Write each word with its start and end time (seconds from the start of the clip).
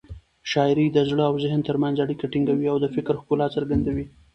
شاعري 0.51 0.85
د 0.91 0.97
زړه 1.09 1.23
او 1.29 1.35
ذهن 1.43 1.59
تر 1.69 1.75
منځ 1.83 1.95
اړیکه 2.05 2.25
ټینګوي 2.33 2.67
او 2.73 2.77
د 2.83 2.85
فکر 2.95 3.13
ښکلا 3.21 3.47
څرګندوي. 3.55 4.05